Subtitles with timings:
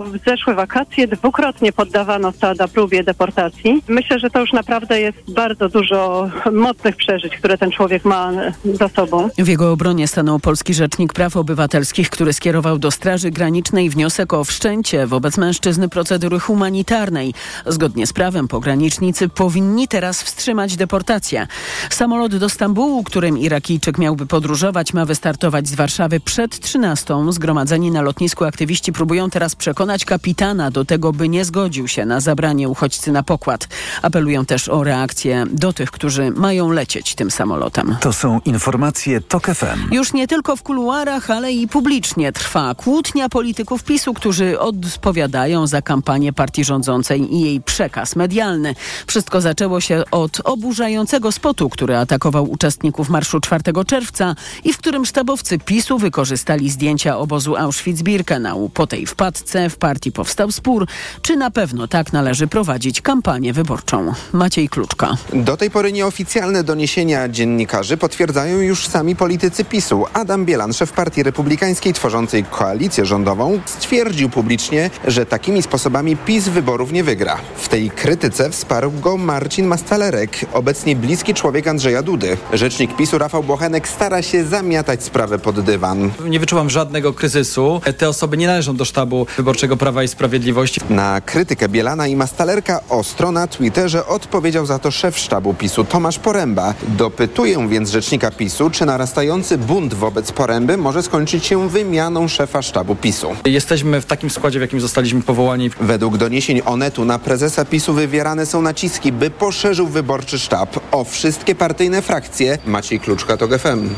[0.00, 3.82] W zeszłe wakacje dwukrotnie poddawano Sada próbie deportacji.
[3.88, 8.32] Myślę, że to już naprawdę jest bardzo dużo mocnych przeżyć, które ten człowiek ma
[8.64, 9.28] za sobą.
[9.38, 14.44] W jego obronie stanął polski rzecznik praw obywatelskich, który skierował do Straży Granicznej wniosek o
[14.44, 17.34] wszczęcie wobec mężczyzny procedury humanitarnej.
[17.66, 21.46] Zgodnie z prawem pogranicznicy powinni teraz wstrzymać deportację.
[21.90, 27.14] Samolot do Stambułu, którym Irakijczyk miałby podróżować, ma wystartować z Warszawy przed 13.
[27.30, 32.20] Zgromadzeni na lotnisku aktywiści próbują teraz przekonać kapitana do tego, by nie zgodził się na
[32.20, 33.68] zabranie uchodźcy na pokład.
[34.02, 37.96] Apelują też o reakcję do tych, którzy mają lecieć tym samolotem.
[38.00, 39.94] To są informacje TOK FM.
[39.94, 45.82] Już nie tylko w kuluarach, ale i publicznie trwa kłótnia polityków PiSu, którzy odpowiadają za
[45.82, 48.74] kampanię partii rządzącej i jej przekaz medialny.
[49.06, 54.34] Wszystko zaczęło się od oburzającego spotu, który atakował uczestników marszu 4 czerwca
[54.64, 58.70] i w którym sztabowcy PiSu wykorzystali zdjęcia obozu Auschwitz-Birkenau.
[58.70, 60.86] Po tej wpadce w partii powstał spór,
[61.22, 64.12] czy na pewno tak należy prowadzić kampanię wyborczą.
[64.32, 65.16] Maciej Kluczka.
[65.32, 70.04] Do tej pory nieoficjalne doniesienia dziennikarzy potwierdzają już sami politycy PiSu.
[70.12, 76.92] Adam Bielan, szef partii republikańskiej tworzącej koalicję rządową, stwierdził publicznie, że takimi sposobami PiS wyborów
[76.92, 77.36] nie wygra.
[77.56, 82.36] W tej krytyce wsparł go Marcin Mastalerek, obecnie bliski człowiek Andrzeja Dudy.
[82.52, 86.10] Rzecznik PiSu Rafał Bochenek stara się zamiatać sprawę pod dywan.
[86.28, 87.80] Nie wyczuwam żadnego kryzysu.
[87.98, 90.80] Te osoby nie należą do sztabu wyborczego Prawa i Sprawiedliwości.
[90.90, 96.18] Na krytykę Bielana i Mastalerka ostro na Twitterze odpowiedział za to szef sztabu PiSu Tomasz
[96.18, 96.74] Poręba.
[96.88, 102.96] Dopytuję więc rzecznika PiSu, czy narastający bunt wobec Poręby może skończyć się wymianą szefa sztabu
[102.96, 103.28] PiSu.
[103.44, 105.70] Jesteśmy w takim składzie, w jakim zostaliśmy powołani.
[105.80, 111.54] Według doniesień Onetu na prezesa PiSu wywierane są naciski, by poszerzył wyborczy sztab o wszystkie
[111.54, 112.58] partyjne frakcje.
[112.66, 113.88] Maciej Kluczka, to GFM.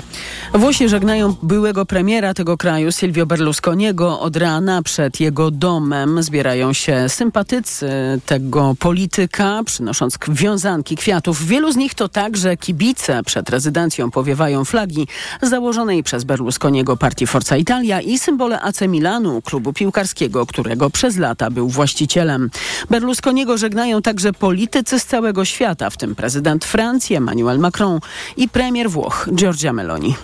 [0.55, 4.21] Włosi żegnają byłego premiera tego kraju, Silvio Berlusconiego.
[4.21, 7.91] Od rana przed jego domem zbierają się sympatycy
[8.27, 11.47] tego polityka, przynosząc wiązanki kwiatów.
[11.47, 13.23] Wielu z nich to także kibice.
[13.23, 15.07] Przed rezydencją powiewają flagi
[15.43, 21.51] założonej przez Berlusconiego partii Forza Italia i symbole AC Milanu, klubu piłkarskiego, którego przez lata
[21.51, 22.51] był właścicielem.
[22.91, 28.01] Berlusconiego żegnają także politycy z całego świata, w tym prezydent Francji Emmanuel Macron
[28.37, 30.15] i premier Włoch Giorgia Meloni.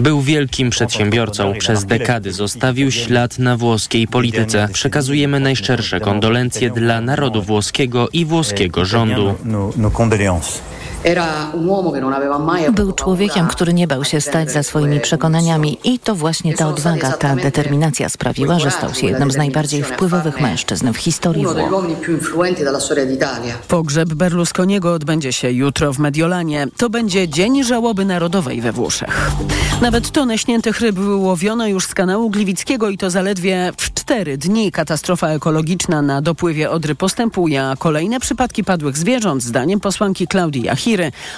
[0.00, 1.54] Był wielkim przedsiębiorcą.
[1.58, 4.68] Przez dekady zostawił ślad na włoskiej polityce.
[4.72, 9.34] Przekazujemy najszczersze kondolencje dla narodu włoskiego i włoskiego rządu.
[12.72, 17.12] Był człowiekiem, który nie bał się stać za swoimi przekonaniami i to właśnie ta odwaga,
[17.12, 21.56] ta determinacja sprawiła, że stał się jednym z najbardziej wpływowych mężczyzn w historii Włoch.
[23.68, 26.66] Pogrzeb Berlusconiego odbędzie się jutro w Mediolanie.
[26.76, 29.30] To będzie Dzień Żałoby Narodowej we Włoszech.
[29.82, 34.72] Nawet tonę śniętych ryb wyłowiono już z kanału Gliwickiego i to zaledwie w cztery dni.
[34.72, 40.68] Katastrofa ekologiczna na dopływie Odry postępuje, a kolejne przypadki padłych zwierząt, zdaniem posłanki Klaudii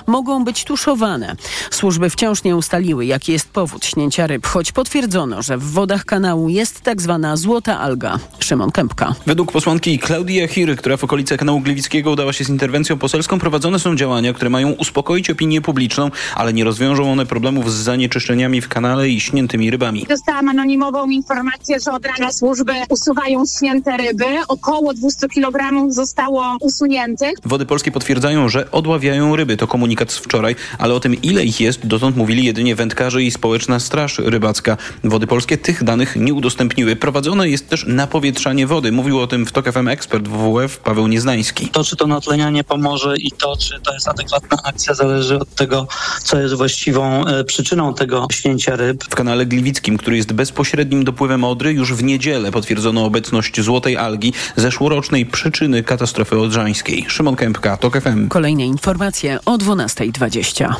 [0.06, 1.36] Mogą być tuszowane.
[1.70, 6.48] Służby wciąż nie ustaliły, jaki jest powód śnięcia ryb, choć potwierdzono, że w wodach kanału
[6.48, 8.18] jest tak zwana złota alga.
[8.38, 9.14] Szymon Kępka.
[9.26, 13.78] Według posłanki Klaudii Jachiry, która w okolice kanału Gliwickiego udała się z interwencją poselską, prowadzone
[13.78, 18.68] są działania, które mają uspokoić opinię publiczną, ale nie rozwiążą one problemów z zanieczyszczeniami w
[18.68, 20.06] kanale i śniętymi rybami.
[20.08, 24.24] Dostałam anonimową informację, że od rana służby usuwają śnięte ryby.
[24.48, 27.32] Około 200 kg zostało usuniętych.
[27.44, 29.39] Wody Polskie potwierdzają, że odławiają ryby.
[29.40, 33.30] To komunikat z wczoraj, ale o tym ile ich jest dotąd mówili jedynie wędkarze i
[33.30, 34.76] społeczna straż rybacka.
[35.04, 36.96] Wody Polskie tych danych nie udostępniły.
[36.96, 38.92] Prowadzone jest też napowietrzanie wody.
[38.92, 41.68] Mówił o tym w TOK FM ekspert WWF Paweł Nieznański.
[41.68, 45.86] To, czy to natlenianie pomoże i to, czy to jest adekwatna akcja zależy od tego,
[46.22, 49.04] co jest właściwą e, przyczyną tego śnięcia ryb.
[49.04, 54.32] W kanale Gliwickim, który jest bezpośrednim dopływem Odry, już w niedzielę potwierdzono obecność złotej algi,
[54.56, 57.04] zeszłorocznej przyczyny katastrofy odrzańskiej.
[57.08, 58.28] Szymon Kępka, TOK FM.
[58.28, 60.74] Kolejne informacje o 12.20.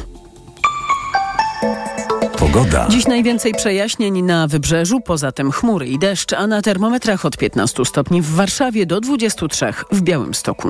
[2.39, 2.87] Pogoda.
[2.89, 7.85] Dziś najwięcej przejaśnień na wybrzeżu, poza tym chmury i deszcz, a na termometrach od 15
[7.85, 10.69] stopni w Warszawie do 23 w Białymstoku.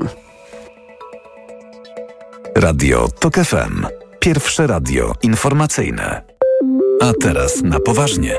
[2.55, 3.85] Radio TOK FM.
[4.19, 6.21] Pierwsze radio informacyjne.
[7.01, 8.35] A teraz na poważnie.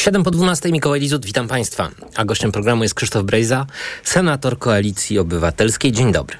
[0.00, 1.90] 7 po 12 Mikołaj Lizut, witam Państwa.
[2.16, 3.66] A gościem programu jest Krzysztof Brejza,
[4.04, 5.92] senator Koalicji Obywatelskiej.
[5.92, 6.36] Dzień dobry.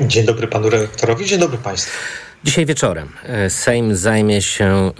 [0.00, 1.98] Dzień dobry panu redaktorowi, dzień dobry państwu.
[2.44, 4.90] Dzisiaj wieczorem e, Sejm zajmie się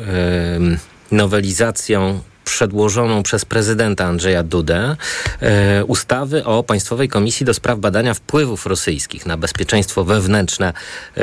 [1.10, 4.96] y, nowelizacją przedłożoną przez prezydenta Andrzeja Dudę
[5.40, 10.72] e, ustawy o Państwowej Komisji do Spraw Badania Wpływów Rosyjskich na bezpieczeństwo wewnętrzne
[11.16, 11.22] e,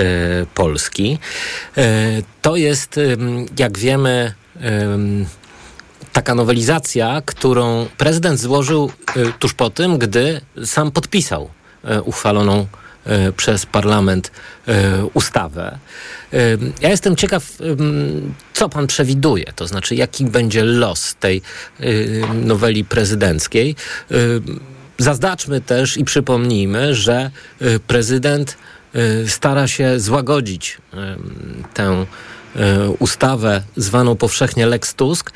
[0.53, 1.19] Polski.
[1.77, 1.83] E,
[2.41, 2.99] to jest,
[3.57, 4.33] jak wiemy,
[6.13, 8.91] taka nowelizacja, którą prezydent złożył
[9.39, 11.49] tuż po tym, gdy sam podpisał
[12.03, 12.67] uchwaloną
[13.37, 14.31] przez parlament
[15.13, 15.77] ustawę.
[16.81, 17.43] Ja jestem ciekaw,
[18.53, 21.41] co pan przewiduje, to znaczy jaki będzie los tej
[22.33, 23.75] noweli prezydenckiej.
[24.97, 27.31] Zaznaczmy też i przypomnijmy, że
[27.87, 28.57] prezydent
[29.27, 30.77] stara się złagodzić
[31.73, 32.05] tę
[32.99, 35.31] ustawę zwaną powszechnie Lex Tusk,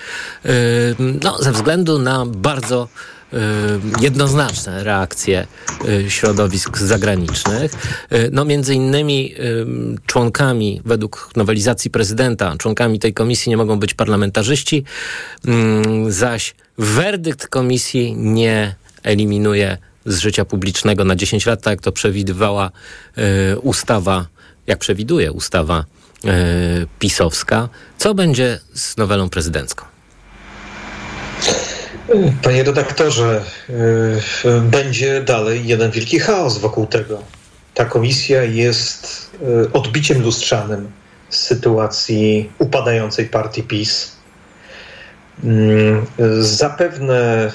[1.23, 2.87] no, ze względu na bardzo
[4.01, 5.47] jednoznaczne reakcje
[6.09, 7.71] środowisk zagranicznych.
[8.31, 9.35] No między innymi
[10.05, 14.83] członkami, według nowelizacji prezydenta, członkami tej komisji nie mogą być parlamentarzyści,
[16.07, 22.71] zaś werdykt komisji nie eliminuje z życia publicznego na 10 lat, tak jak to przewidywała
[23.61, 24.25] ustawa,
[24.67, 25.85] jak przewiduje ustawa
[26.99, 27.69] pisowska.
[27.97, 29.85] Co będzie z nowelą prezydencką?
[32.41, 37.21] Panie redaktorze, y, będzie dalej jeden wielki chaos wokół tego.
[37.73, 39.31] Ta komisja jest
[39.65, 40.91] y, odbiciem lustrzanym
[41.29, 44.15] z sytuacji upadającej partii PiS.
[45.43, 46.05] Mm,
[46.39, 47.51] zapewne,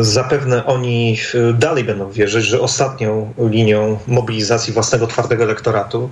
[0.00, 1.18] zapewne oni
[1.54, 6.10] dalej będą wierzyć, że ostatnią linią mobilizacji własnego twardego elektoratu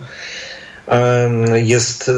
[1.55, 2.11] jest,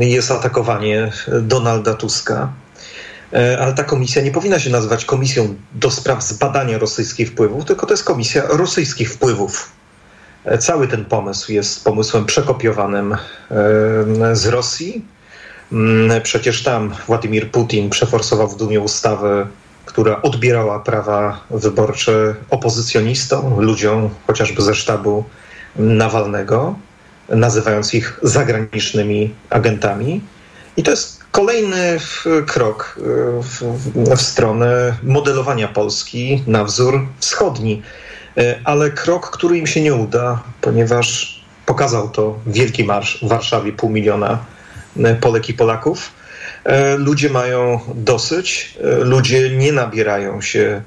[0.00, 2.52] jest atakowanie Donalda Tuska.
[3.34, 7.86] E, ale ta komisja nie powinna się nazywać komisją do spraw zbadania rosyjskich wpływów, tylko
[7.86, 9.72] to jest komisja rosyjskich wpływów.
[10.44, 13.18] E, cały ten pomysł jest pomysłem przekopiowanym e,
[14.32, 15.04] z Rosji.
[15.72, 19.46] Mm, przecież tam Władimir Putin przeforsował w Dumie ustawę,
[19.86, 25.24] która odbierała prawa wyborcze opozycjonistom, ludziom chociażby ze sztabu
[25.76, 26.74] Nawalnego,
[27.28, 30.20] nazywając ich zagranicznymi agentami.
[30.76, 31.98] I to jest kolejny
[32.46, 32.96] krok
[33.42, 33.62] w,
[34.16, 37.82] w, stronę modelowania Polski na wzór wschodni.
[38.36, 43.72] E, ale krok, który im się nie uda, ponieważ pokazał to Wielki Marsz w Warszawie,
[43.72, 44.38] pół miliona
[45.04, 46.10] e, Polek i Polaków.
[46.98, 50.82] Ludzie mają dosyć, ludzie nie nabierają się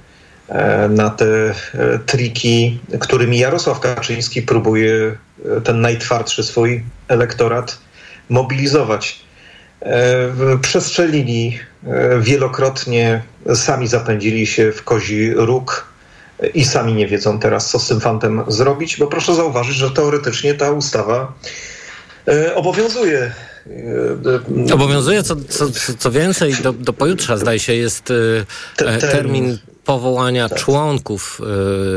[0.89, 1.25] na te
[2.05, 5.17] triki, którymi Jarosław Kaczyński próbuje
[5.63, 7.77] ten najtwardszy swój elektorat
[8.29, 9.19] mobilizować.
[9.81, 13.21] E, przestrzelili e, wielokrotnie,
[13.55, 15.87] sami zapędzili się w kozi róg
[16.53, 20.53] i sami nie wiedzą teraz, co z tym fantem zrobić, bo proszę zauważyć, że teoretycznie
[20.53, 21.33] ta ustawa
[22.27, 23.31] e, obowiązuje.
[24.73, 25.65] Obowiązuje, co, co,
[25.97, 28.13] co więcej, do, do pojutrze zdaje się jest
[29.01, 29.57] termin
[29.87, 30.57] powołania tak.
[30.59, 31.41] członków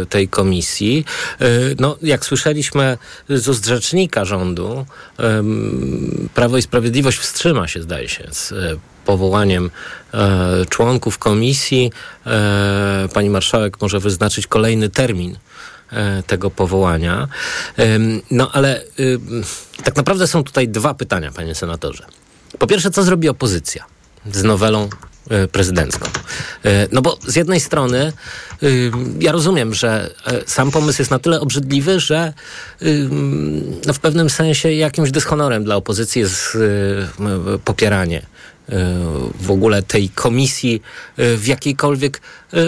[0.02, 1.04] y, tej komisji.
[1.42, 2.98] Y, no, jak słyszeliśmy
[3.28, 4.87] z ust rzecznika rządu,
[5.20, 5.25] y,
[6.34, 8.54] Prawo i Sprawiedliwość wstrzyma się, zdaje się, z
[9.04, 9.70] powołaniem
[10.69, 11.92] członków komisji.
[13.14, 15.38] Pani marszałek może wyznaczyć kolejny termin
[16.26, 17.28] tego powołania.
[18.31, 18.82] No ale
[19.84, 22.06] tak naprawdę są tutaj dwa pytania, panie senatorze.
[22.58, 23.84] Po pierwsze, co zrobi opozycja
[24.32, 24.88] z nowelą
[25.52, 26.08] prezydencką.
[26.64, 28.12] E, no bo z jednej strony
[28.62, 28.90] y,
[29.20, 32.32] ja rozumiem, że e, sam pomysł jest na tyle obrzydliwy, że
[33.87, 36.58] no w pewnym sensie jakimś dyshonorem dla opozycji jest
[37.64, 38.22] popieranie
[39.40, 40.82] w ogóle tej komisji
[41.19, 42.21] w jakiejkolwiek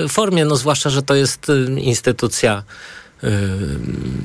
[0.08, 1.46] formie, no zwłaszcza, że to jest
[1.78, 2.62] instytucja,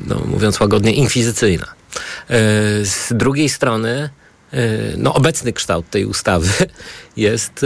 [0.08, 1.66] no mówiąc łagodnie, inkwizycyjna.
[2.84, 4.10] Z drugiej strony,
[4.98, 6.50] no obecny kształt tej ustawy
[7.18, 7.66] jest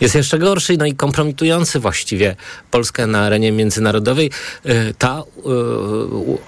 [0.00, 2.36] jest jeszcze gorszy no i kompromitujący właściwie
[2.70, 4.30] Polskę na arenie międzynarodowej.
[4.66, 5.42] Y, ta y,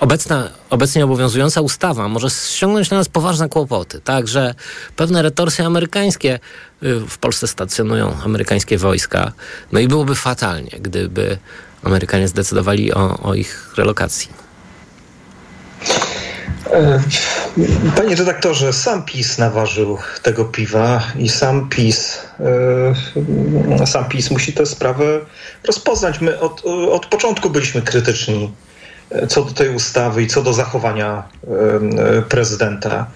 [0.00, 4.00] obecna, obecnie obowiązująca ustawa może ściągnąć na nas poważne kłopoty.
[4.00, 4.54] Także
[4.96, 6.40] pewne retorsje amerykańskie
[6.82, 9.32] y, w Polsce stacjonują amerykańskie wojska.
[9.72, 11.38] No i byłoby fatalnie, gdyby
[11.82, 14.47] Amerykanie zdecydowali o, o ich relokacji.
[16.66, 17.00] E,
[17.96, 22.18] panie redaktorze, sam PiS naważył tego piwa i sam PiS,
[23.80, 25.20] e, sam PiS musi tę sprawę
[25.64, 26.20] rozpoznać.
[26.20, 28.52] My od, od początku byliśmy krytyczni
[29.10, 31.22] e, co do tej ustawy i co do zachowania
[32.28, 33.06] prezydenta.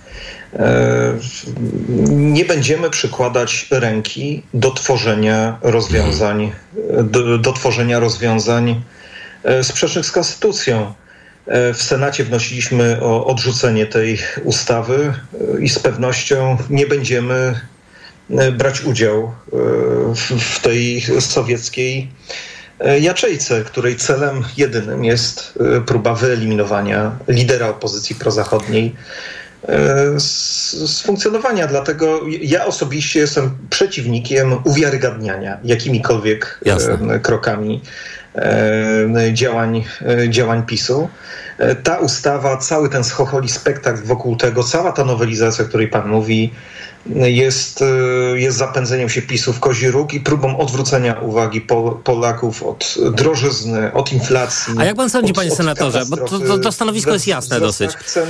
[2.09, 6.53] Nie będziemy przykładać ręki do tworzenia rozwiązań,
[7.03, 8.83] do, do tworzenia rozwiązań
[9.63, 10.93] sprzecznych z konstytucją.
[11.47, 15.13] E, w Senacie wnosiliśmy o odrzucenie tej ustawy
[15.57, 17.61] e, i z pewnością nie będziemy
[18.31, 19.33] e, brać udziału
[20.39, 22.11] w tej sowieckiej
[23.01, 28.95] jaczejce, której celem jedynym jest próba wyeliminowania lidera opozycji prozachodniej
[30.19, 31.67] z, z, funkcjonowania.
[31.67, 37.21] Dlatego ja osobiście jestem przeciwnikiem uwiarygadniania jakimikolwiek Jasne.
[37.21, 37.81] krokami
[39.33, 39.85] działań,
[40.29, 41.09] działań PiSu.
[41.83, 46.53] Ta ustawa, cały ten schocholi spektakl wokół tego, cała ta nowelizacja, o której pan mówi,
[47.07, 47.85] jest,
[48.35, 51.67] jest zapędzeniem się PiSu w kozi róg i próbą odwrócenia uwagi
[52.05, 54.75] Polaków od drożyzny, od inflacji.
[54.79, 56.03] A jak pan sądzi, od, panie senatorze?
[56.07, 57.91] Bo to, to, to stanowisko jest jasne dosyć.
[58.07, 58.29] Cen,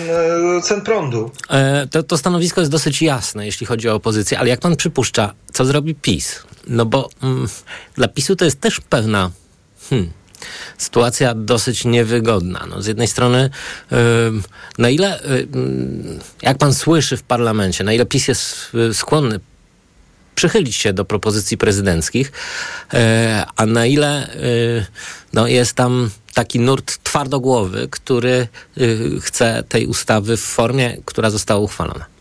[0.62, 1.30] cen prądu.
[1.50, 5.34] E, to, to stanowisko jest dosyć jasne, jeśli chodzi o opozycję, ale jak pan przypuszcza,
[5.52, 6.42] co zrobi PiS?
[6.66, 7.48] No bo mm,
[7.94, 9.30] dla PiSu to jest też pewna...
[9.92, 10.10] Hmm,
[10.78, 12.66] sytuacja dosyć niewygodna.
[12.70, 13.50] No, z jednej strony,
[14.78, 19.40] na ile, yy, jak pan słyszy w parlamencie, na ile PiS jest yy, skłonny
[20.34, 22.32] przychylić się do propozycji prezydenckich,
[23.56, 24.28] a na ile
[25.32, 28.48] no, jest tam taki nurt twardogłowy, który
[29.20, 32.11] chce tej ustawy w formie, która została uchwalona.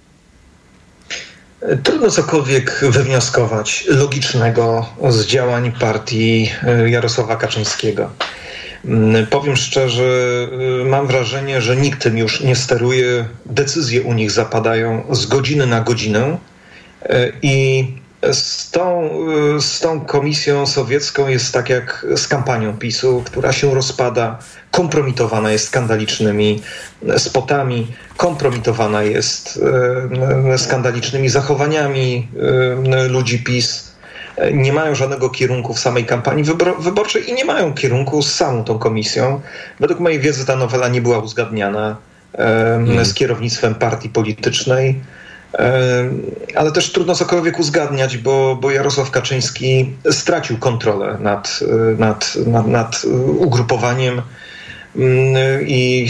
[1.83, 6.51] Trudno cokolwiek wywnioskować logicznego z działań partii
[6.85, 8.09] Jarosława Kaczyńskiego.
[8.85, 10.03] Mm, powiem szczerze,
[10.81, 13.25] y, mam wrażenie, że nikt tym już nie steruje.
[13.45, 16.37] Decyzje u nich zapadają z godziny na godzinę
[17.03, 17.85] y, i
[18.31, 19.09] z tą,
[19.57, 24.39] y, z tą komisją sowiecką jest tak jak z kampanią PiSu, która się rozpada,
[24.71, 26.61] kompromitowana jest skandalicznymi
[27.17, 27.87] spotami,
[28.17, 29.59] kompromitowana jest
[30.57, 32.27] skandalicznymi zachowaniami
[33.09, 33.91] ludzi PiS
[34.53, 36.43] nie mają żadnego kierunku w samej kampanii
[36.79, 39.41] wyborczej i nie mają kierunku z samą tą komisją.
[39.79, 41.95] Według mojej wiedzy ta nowela nie była uzgadniana
[42.37, 43.05] hmm.
[43.05, 44.99] z kierownictwem partii politycznej.
[46.55, 51.59] Ale też trudno cokolwiek uzgadniać, bo, bo Jarosław Kaczyński stracił kontrolę nad,
[51.97, 53.05] nad, nad, nad
[53.37, 54.21] ugrupowaniem
[55.67, 56.07] I,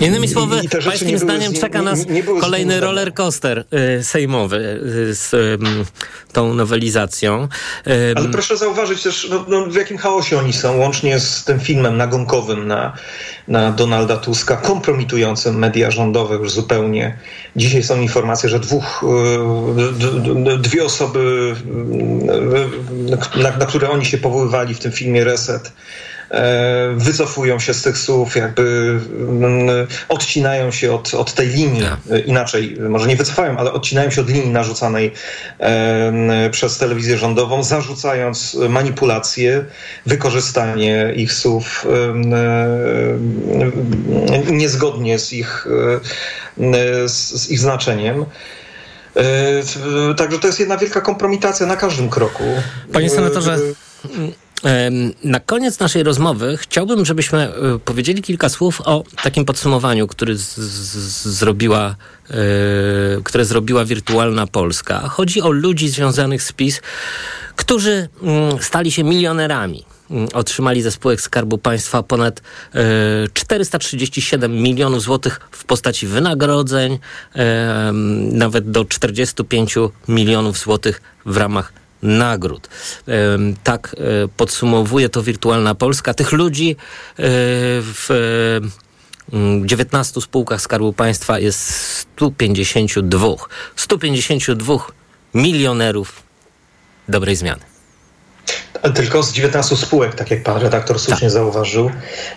[0.00, 3.64] Innymi słowy, pańskim zdaniem czeka nas nie, nie kolejny roller coaster
[3.98, 4.56] y, sejmowy
[5.10, 5.58] y, z y,
[6.32, 7.48] tą nowelizacją.
[8.16, 11.96] Ale proszę zauważyć też, no, no, w jakim chaosie oni są, łącznie z tym filmem
[11.96, 12.92] nagonkowym na,
[13.48, 17.18] na Donalda Tuska, kompromitującym media rządowe już zupełnie.
[17.56, 19.04] Dzisiaj są informacje, że dwóch,
[20.54, 21.54] y, dwie osoby,
[23.36, 25.72] na, na które oni się powoływali w tym filmie Reset,
[26.96, 28.98] wycofują się z tych słów, jakby
[29.28, 34.20] mm, odcinają się od, od tej linii, e, inaczej, może nie wycofają, ale odcinają się
[34.20, 35.12] od linii narzucanej
[35.58, 39.64] e, przez telewizję rządową, zarzucając manipulacje,
[40.06, 41.86] wykorzystanie ich słów
[44.50, 45.66] niezgodnie z ich,
[47.06, 48.24] z ich znaczeniem.
[50.16, 52.44] Także to jest jedna wielka kompromitacja na każdym kroku.
[52.92, 53.58] Panie senatorze,
[55.24, 60.56] na koniec naszej rozmowy chciałbym, żebyśmy e, powiedzieli kilka słów o takim podsumowaniu, który z,
[60.56, 61.96] z, zrobiła,
[62.30, 62.36] yy,
[63.24, 65.08] które zrobiła Wirtualna Polska.
[65.08, 66.80] Chodzi o ludzi związanych z PiS,
[67.56, 69.84] którzy yy, stali się milionerami.
[70.10, 72.42] Yy, otrzymali ze spółek Skarbu Państwa ponad
[73.32, 76.98] 437 milionów złotych w postaci wynagrodzeń,
[78.32, 79.74] nawet do 45
[80.08, 82.68] milionów złotych w ramach nagród.
[83.64, 86.14] Tak e, podsumowuje to Wirtualna Polska.
[86.14, 86.74] Tych ludzi e,
[87.82, 88.08] w
[89.64, 91.60] 19 spółkach Skarbu Państwa jest
[92.16, 93.28] 152.
[93.76, 94.74] 152
[95.34, 96.22] milionerów
[97.08, 97.60] dobrej zmiany.
[98.94, 101.30] Tylko z 19 spółek, tak jak pan redaktor słusznie tak.
[101.30, 101.90] zauważył.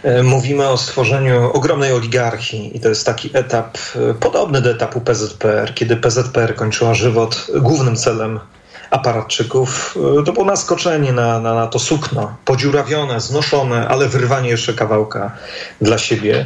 [0.03, 3.77] E, mówimy o stworzeniu ogromnej oligarchii i to jest taki etap
[4.19, 7.47] podobny do etapu PZPR, kiedy PZPR kończyła żywot.
[7.55, 8.39] Głównym celem
[8.89, 14.73] aparatczyków, e, to było naskoczenie na, na, na to sukno, podziurawione, znoszone, ale wyrwanie jeszcze
[14.73, 15.31] kawałka
[15.81, 16.45] dla siebie.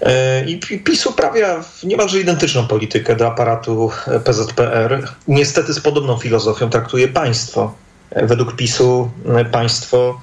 [0.00, 3.90] E, I PiS uprawia niemalże identyczną politykę do aparatu
[4.24, 5.08] PZPR.
[5.28, 7.74] Niestety z podobną filozofią traktuje państwo.
[8.10, 9.10] E, według PiSu
[9.52, 10.20] państwo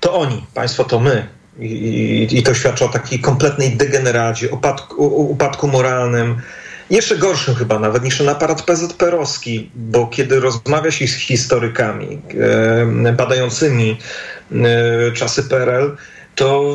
[0.00, 1.26] to oni, państwo to my.
[1.58, 6.42] I, i, i to świadczy o takiej kompletnej degeneracji, upadku, upadku moralnym,
[6.90, 12.22] jeszcze gorszym chyba nawet niż ten aparat PZPR-owski, bo kiedy rozmawia się z historykami
[13.06, 13.98] e, badającymi
[14.52, 15.96] e, czasy PRL,
[16.34, 16.74] to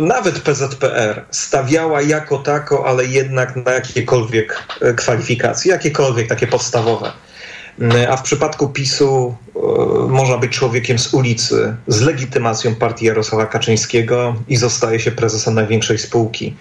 [0.00, 7.12] nawet PZPR stawiała jako tako, ale jednak na jakiekolwiek e, kwalifikacje, jakiekolwiek takie podstawowe.
[8.08, 9.36] A w przypadku PiSu
[10.08, 15.98] można być człowiekiem z ulicy, z legitymacją partii Jarosława Kaczyńskiego i zostaje się prezesem największej
[15.98, 16.54] spółki.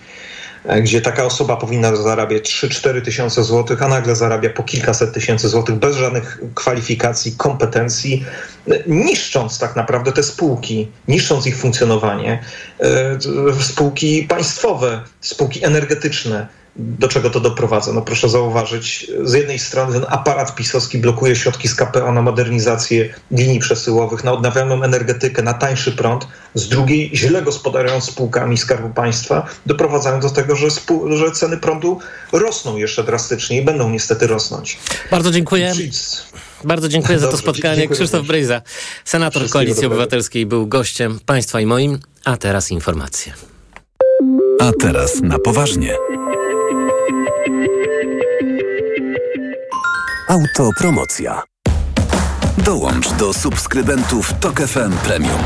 [0.68, 5.50] E, gdzie taka osoba powinna zarabiać 3-4 tysiące złotych, a nagle zarabia po kilkaset tysięcy
[5.50, 8.26] złotych bez żadnych kwalifikacji, kompetencji,
[8.68, 12.44] e, niszcząc tak naprawdę te spółki, niszcząc ich funkcjonowanie,
[12.80, 13.18] e,
[13.62, 17.94] spółki państwowe, spółki energetyczne, do czego to doprowadza.
[17.94, 23.14] No proszę zauważyć, z jednej strony ten aparat pisowski blokuje środki z KPO na modernizację
[23.32, 29.46] linii przesyłowych, na odnawialną energetykę, na tańszy prąd, z drugiej źle gospodarując spółkami Skarbu Państwa,
[29.66, 32.00] doprowadzają do tego, że, spół- że ceny prądu
[32.32, 34.78] rosną jeszcze drastycznie i będą niestety rosnąć.
[35.12, 35.74] Bardzo dziękuję.
[36.64, 37.78] Bardzo dziękuję za to Dobrze, spotkanie.
[37.78, 38.28] dziękuję Krzysztof.
[38.28, 38.62] Brejza,
[39.06, 39.96] senator Wszystkiego Koalicji dobrego.
[39.96, 43.34] Obywatelskiej, był gościem państwa i moim, a teraz informacje.
[44.60, 46.15] A teraz na poważnie.
[50.28, 51.44] Autopromocja.
[52.58, 55.40] Dołącz do subskrybentów Tok FM Premium.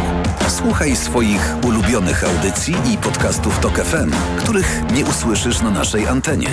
[0.48, 6.48] Słuchaj swoich ulubionych audycji i podcastów Tok FM, których nie usłyszysz na naszej antenie.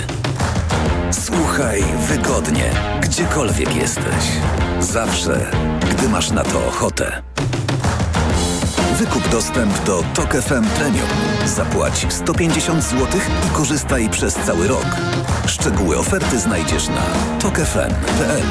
[1.11, 4.23] Słuchaj wygodnie, gdziekolwiek jesteś.
[4.79, 5.51] Zawsze,
[5.91, 7.23] gdy masz na to ochotę.
[8.97, 11.07] Wykup dostęp do Tok FM Premium.
[11.45, 13.07] Zapłać 150 zł
[13.47, 14.85] i korzystaj przez cały rok.
[15.47, 17.05] Szczegóły oferty znajdziesz na
[17.39, 18.43] tokefm.pl.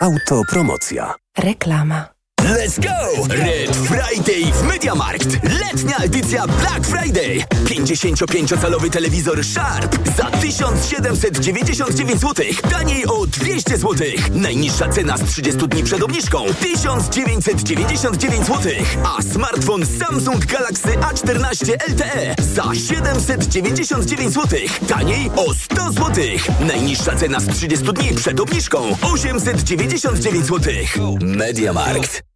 [0.00, 1.14] Autopromocja.
[1.38, 2.11] Reklama.
[2.42, 3.26] Let's go!
[3.28, 5.26] Red Friday w Mediamarkt!
[5.42, 7.44] Letnia edycja Black Friday!
[7.64, 12.46] 55-calowy telewizor Sharp za 1799 zł.
[12.70, 14.06] Taniej o 200 zł.
[14.32, 18.72] Najniższa cena z 30 dni przed obniżką 1999 zł.
[19.04, 24.58] A smartfon Samsung Galaxy A14 LTE za 799 zł.
[24.88, 26.24] Taniej o 100 zł.
[26.60, 30.72] Najniższa cena z 30 dni przed obniżką 899 zł.
[31.20, 32.31] Mediamarkt.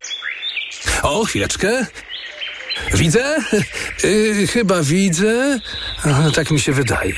[1.03, 1.87] O, chwileczkę.
[2.95, 3.37] Widzę?
[4.05, 5.61] Yy, chyba widzę.
[6.35, 7.15] Tak mi się wydaje.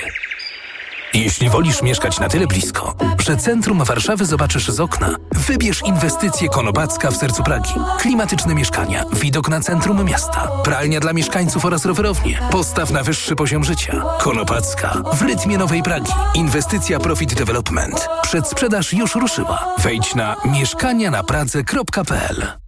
[1.15, 7.11] Jeśli wolisz mieszkać na tyle blisko, że centrum Warszawy zobaczysz z okna, wybierz inwestycje Konopacka
[7.11, 7.73] w sercu Pragi.
[7.99, 12.41] Klimatyczne mieszkania, widok na centrum miasta, pralnia dla mieszkańców oraz rowerownie.
[12.51, 14.05] Postaw na wyższy poziom życia.
[14.19, 16.13] Konopacka w rytmie nowej Pragi.
[16.35, 18.09] Inwestycja Profit Development.
[18.23, 19.75] Przedsprzedaż już ruszyła.
[19.79, 22.68] Wejdź na mieszkania-na-pradze.pl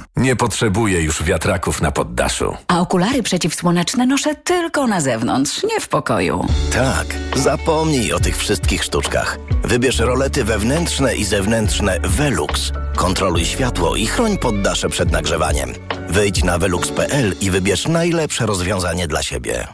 [0.15, 2.57] Nie potrzebuję już wiatraków na poddaszu.
[2.67, 6.45] A okulary przeciwsłoneczne noszę tylko na zewnątrz, nie w pokoju.
[6.73, 9.37] Tak, zapomnij o tych wszystkich sztuczkach.
[9.63, 12.71] Wybierz rolety wewnętrzne i zewnętrzne Velux.
[12.95, 15.73] Kontroluj światło i chroń poddasze przed nagrzewaniem.
[16.09, 19.67] Wejdź na velux.pl i wybierz najlepsze rozwiązanie dla siebie.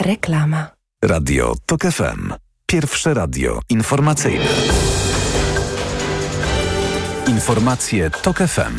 [0.00, 0.70] Reklama.
[1.04, 2.32] Radio Tok FM.
[2.66, 4.44] Pierwsze radio informacyjne.
[7.26, 8.76] Informacje Tok FM.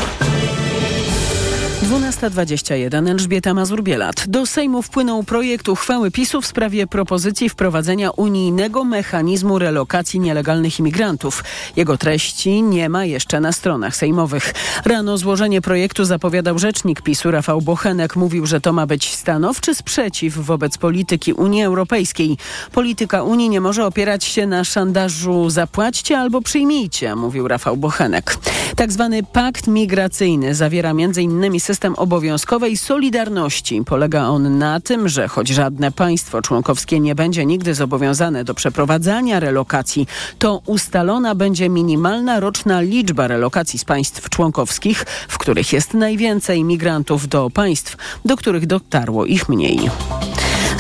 [1.88, 4.28] 12.21 Elżbieta Mazur-Bielat.
[4.28, 11.44] Do Sejmu wpłynął projekt uchwały PiSu w sprawie propozycji wprowadzenia unijnego mechanizmu relokacji nielegalnych imigrantów.
[11.76, 14.54] Jego treści nie ma jeszcze na stronach sejmowych.
[14.86, 18.16] Rano złożenie projektu zapowiadał rzecznik PiSu Rafał Bochenek.
[18.16, 22.38] Mówił, że to ma być stanowczy sprzeciw wobec polityki Unii Europejskiej.
[22.72, 28.38] Polityka Unii nie może opierać się na szantażu zapłaćcie albo przyjmijcie, mówił Rafał Bochenek.
[28.76, 31.60] Tak zwany pakt migracyjny zawiera m.in.
[31.60, 33.82] system obowiązkowej solidarności.
[33.86, 39.40] Polega on na tym, że choć żadne państwo członkowskie nie będzie nigdy zobowiązane do przeprowadzania
[39.40, 40.08] relokacji,
[40.40, 47.28] to ustalona będzie minimalna roczna liczba relokacji z państw członkowskich, w których jest najwięcej migrantów
[47.28, 49.90] do państw, do których dotarło ich mniej.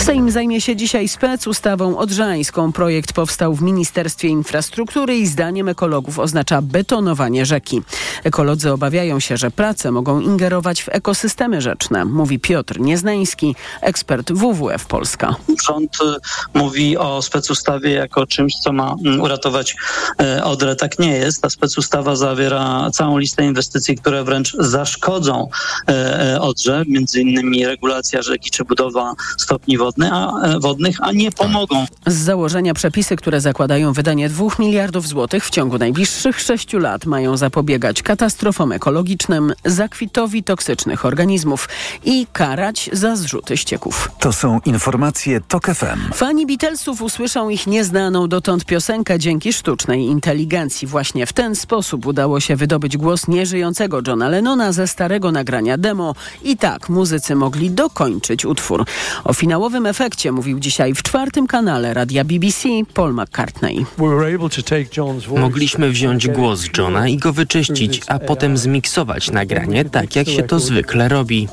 [0.07, 2.71] Sejm zajmie się dzisiaj specustawą odrzańską.
[2.71, 7.81] Projekt powstał w Ministerstwie Infrastruktury i zdaniem ekologów oznacza betonowanie rzeki.
[8.23, 14.85] Ekolodzy obawiają się, że prace mogą ingerować w ekosystemy rzeczne, mówi Piotr Nieznański, ekspert WWF
[14.85, 15.35] Polska.
[15.67, 19.75] Rząd y, mówi o specustawie jako czymś, co ma mm, uratować
[20.21, 20.75] e, Odrę.
[20.75, 21.41] Tak nie jest.
[21.41, 25.49] Ta specustawa zawiera całą listę inwestycji, które wręcz zaszkodzą
[25.89, 31.31] e, Odrze, między innymi regulacja rzeki czy budowa stopni wodnych, a, e, wodnych, a nie
[31.31, 31.85] pomogą.
[32.05, 37.37] Z założenia przepisy, które zakładają wydanie 2 miliardów złotych w ciągu najbliższych sześciu lat mają
[37.37, 41.69] zapobiegać katastrofom ekologicznym, zakwitowi toksycznych organizmów
[42.05, 44.11] i karać za zrzuty ścieków.
[44.19, 46.13] To są informacje Tok FM.
[46.13, 50.87] Fani Beatlesów usłyszą ich nieznaną dotąd piosenkę dzięki sztucznej inteligencji.
[50.87, 56.15] Właśnie w ten sposób udało się wydobyć głos nieżyjącego Johna Lennona ze starego nagrania demo
[56.43, 58.85] i tak muzycy mogli dokończyć utwór.
[59.23, 63.85] O finałowym efekcie mówił dzisiaj w czwartym kanale radia BBC Paul McCartney.
[65.37, 70.59] Mogliśmy wziąć głos Johna i go wyczyścić, a potem zmiksować nagranie tak, jak się to
[70.59, 71.47] zwykle robi.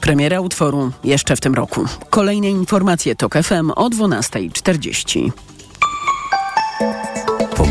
[0.00, 1.84] Premiera utworu jeszcze w tym roku.
[2.10, 5.30] Kolejne informacje TOK FM o 12.40.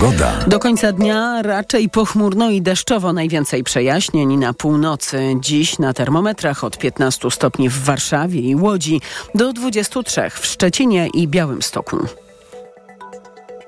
[0.02, 0.40] Pogoda.
[0.48, 3.14] Do końca dnia raczej pochmurno i deszczowo.
[3.14, 5.36] Najwięcej przejaśnień na północy.
[5.40, 9.02] Dziś na termometrach od 15 stopni w Warszawie i Łodzi
[9.36, 11.98] do 23 w Szczecinie i Białymstoku.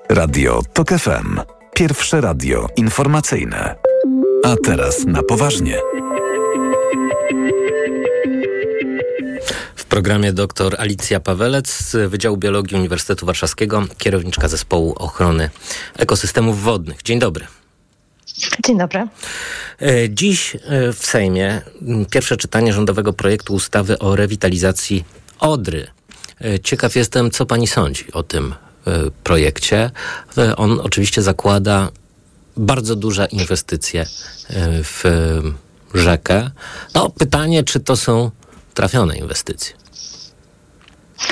[0.10, 1.40] Radio TOK FM.
[1.74, 3.76] Pierwsze radio informacyjne.
[4.46, 5.78] A teraz na poważnie.
[9.94, 15.50] Programie dr Alicja Pawelec z Wydziału Biologii Uniwersytetu Warszawskiego, kierowniczka Zespołu Ochrony
[15.98, 17.04] Ekosystemów Wodnych.
[17.04, 17.48] Dzień dobry.
[18.66, 19.08] Dzień dobry.
[20.10, 20.58] Dziś
[20.94, 21.62] w Sejmie
[22.12, 25.06] pierwsze czytanie rządowego projektu ustawy o rewitalizacji
[25.40, 25.88] Odry.
[26.64, 28.56] Ciekaw jestem, co pani sądzi o tym
[29.24, 29.92] projekcie.
[30.58, 31.90] On oczywiście zakłada
[32.58, 34.06] bardzo duże inwestycje
[34.84, 35.04] w
[35.94, 36.52] rzekę.
[36.94, 38.32] No, pytanie, czy to są
[38.74, 39.83] trafione inwestycje?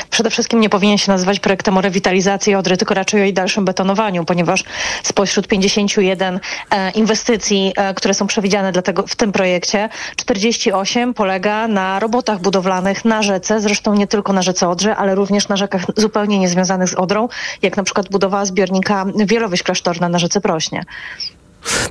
[0.10, 3.65] Przede wszystkim nie powinien się nazywać projektem o rewitalizacji Odry, tylko raczej o jej dalszym
[3.65, 4.63] betonowaniu, ponieważ
[5.04, 6.39] spośród 51
[6.72, 13.06] e, inwestycji, e, które są przewidziane dlatego w tym projekcie, 48 polega na robotach budowlanych
[13.06, 16.94] na rzece, zresztą nie tylko na rzece Odrze, ale również na rzekach zupełnie niezwiązanych z
[16.94, 17.28] Odrą,
[17.62, 20.84] jak na przykład budowa zbiornika Wielowyś Klasztorna na rzece Prośnie.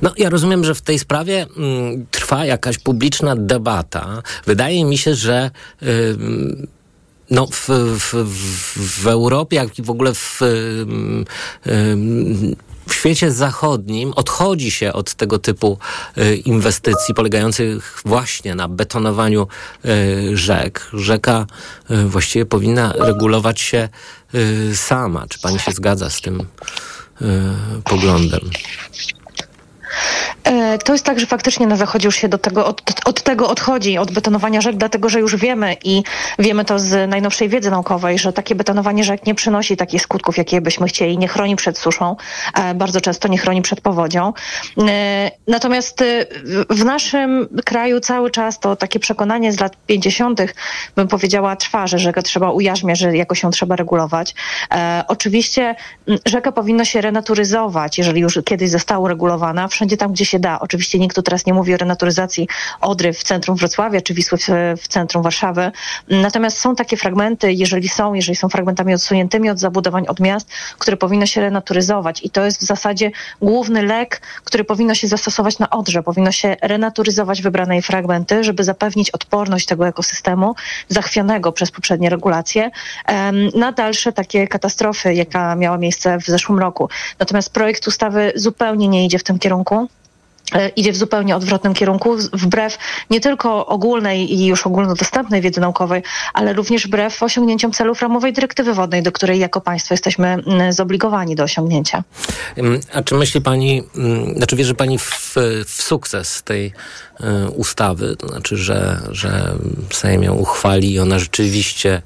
[0.01, 4.21] No, ja rozumiem, że w tej sprawie mm, trwa jakaś publiczna debata.
[4.45, 5.51] Wydaje mi się, że
[5.83, 5.87] y,
[7.31, 8.13] no, w, w,
[9.03, 10.39] w, Europie, jak i w ogóle w,
[12.89, 15.77] w świecie zachodnim odchodzi się od tego typu
[16.17, 19.47] y, inwestycji polegających właśnie na betonowaniu
[20.33, 20.89] rzek.
[20.93, 21.45] Rzeka
[22.05, 23.89] właściwie powinna regulować się
[24.73, 25.25] sama.
[25.29, 26.47] Czy pani się zgadza z tym
[27.83, 28.49] poglądem?
[30.85, 33.97] To jest tak, że faktycznie na zachodzie już się do tego, od, od, tego odchodzi,
[33.97, 36.03] od betonowania rzek, dlatego że już wiemy i
[36.39, 40.61] wiemy to z najnowszej wiedzy naukowej, że takie betonowanie rzek nie przynosi takich skutków, jakie
[40.61, 42.15] byśmy chcieli, nie chroni przed suszą,
[42.75, 44.33] bardzo często nie chroni przed powodzią.
[45.47, 46.03] Natomiast
[46.69, 50.41] w naszym kraju cały czas to takie przekonanie z lat 50.,
[50.95, 54.35] bym powiedziała, trwa, że rzekę trzeba ujarzmiać, że jakoś ją trzeba regulować.
[55.07, 55.75] Oczywiście
[56.25, 60.59] rzeka powinna się renaturyzować, jeżeli już kiedyś została uregulowana, wszędzie tam, gdzie się da.
[60.59, 62.47] Oczywiście nikt tu teraz nie mówi o renaturyzacji
[62.81, 64.47] Odry w centrum Wrocławia czy Wisły w,
[64.81, 65.71] w centrum Warszawy.
[66.07, 70.97] Natomiast są takie fragmenty, jeżeli są, jeżeli są fragmentami odsuniętymi od zabudowań, od miast, które
[70.97, 72.23] powinno się renaturyzować.
[72.23, 76.03] I to jest w zasadzie główny lek, który powinno się zastosować na Odrze.
[76.03, 80.55] Powinno się renaturyzować wybrane jej fragmenty, żeby zapewnić odporność tego ekosystemu
[80.87, 82.71] zachwianego przez poprzednie regulacje
[83.55, 86.89] na dalsze takie katastrofy, jaka miała miejsce w zeszłym roku.
[87.19, 89.70] Natomiast projekt ustawy zupełnie nie idzie w tym kierunku
[90.75, 92.77] idzie w zupełnie odwrotnym kierunku, wbrew
[93.09, 96.03] nie tylko ogólnej i już ogólnodostępnej wiedzy naukowej,
[96.33, 100.37] ale również wbrew osiągnięciom celów ramowej dyrektywy wodnej, do której jako państwo jesteśmy
[100.69, 102.03] zobligowani do osiągnięcia.
[102.93, 103.83] A czy myśli pani,
[104.35, 106.73] znaczy wierzy pani w, w sukces tej
[107.55, 109.55] ustawy, to znaczy, że, że
[109.91, 112.01] Sejm ją uchwali i ona rzeczywiście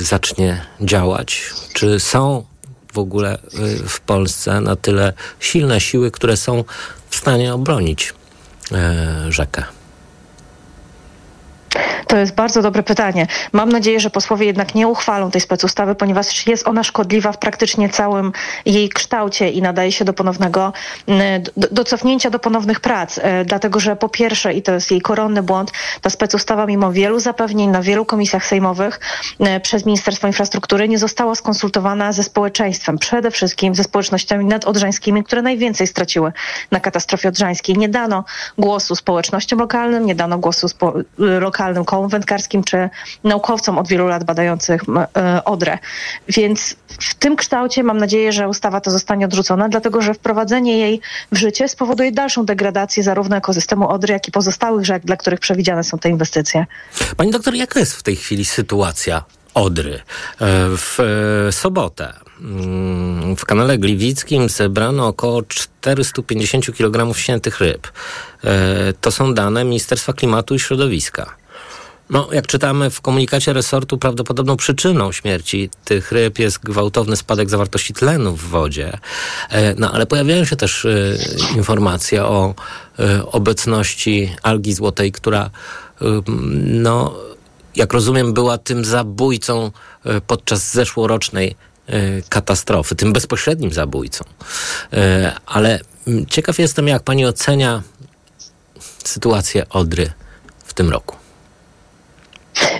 [0.00, 1.42] zacznie działać?
[1.72, 2.44] Czy są
[2.92, 3.38] w ogóle
[3.88, 6.64] w Polsce na tyle silne siły, które są
[7.10, 8.14] w stanie obronić
[8.72, 9.77] e, rzekę?
[12.06, 13.26] To jest bardzo dobre pytanie.
[13.52, 17.88] Mam nadzieję, że posłowie jednak nie uchwalą tej specustawy, ponieważ jest ona szkodliwa w praktycznie
[17.88, 18.32] całym
[18.66, 20.72] jej kształcie i nadaje się do ponownego,
[21.56, 23.18] do, do cofnięcia do ponownych prac.
[23.22, 27.20] E, dlatego, że po pierwsze, i to jest jej koronny błąd, ta specustawa mimo wielu
[27.20, 29.00] zapewnień na wielu komisjach sejmowych
[29.40, 35.42] e, przez Ministerstwo Infrastruktury nie została skonsultowana ze społeczeństwem, przede wszystkim ze społecznościami nadodrzańskimi, które
[35.42, 36.32] najwięcej straciły
[36.70, 37.78] na katastrofie odrzańskiej.
[37.78, 38.24] Nie dano
[38.58, 42.90] głosu społecznościom lokalnym, nie dano głosu spo- lokalnym kołom wędkarskim czy
[43.24, 44.82] naukowcom od wielu lat badających
[45.16, 45.78] e, Odrę.
[46.28, 51.00] Więc w tym kształcie mam nadzieję, że ustawa ta zostanie odrzucona, dlatego że wprowadzenie jej
[51.32, 55.84] w życie spowoduje dalszą degradację zarówno ekosystemu Odry, jak i pozostałych rzek, dla których przewidziane
[55.84, 56.66] są te inwestycje.
[57.16, 59.94] Pani doktor, jaka jest w tej chwili sytuacja Odry?
[59.94, 60.00] E,
[60.76, 60.98] w
[61.48, 67.88] e, sobotę mm, w kanale Gliwickim zebrano około 450 kg śniętych ryb.
[69.00, 71.37] To są dane Ministerstwa Klimatu i Środowiska.
[72.10, 77.94] No, jak czytamy w komunikacie resortu, prawdopodobną przyczyną śmierci tych ryb jest gwałtowny spadek zawartości
[77.94, 78.98] tlenu w wodzie.
[79.76, 81.18] No, ale pojawiają się też y,
[81.56, 82.54] informacje o
[83.00, 85.50] y, obecności algi złotej, która
[86.64, 87.14] no,
[87.76, 89.70] jak rozumiem, była tym zabójcą
[90.26, 91.56] podczas zeszłorocznej
[92.28, 94.24] katastrofy, tym bezpośrednim zabójcą.
[95.46, 95.80] Ale
[96.28, 97.82] ciekaw jestem, jak pani ocenia
[99.04, 100.12] sytuację Odry
[100.64, 101.16] w tym roku.